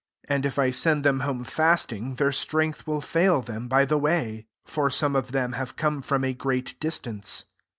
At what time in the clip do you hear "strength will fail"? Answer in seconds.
2.31-3.39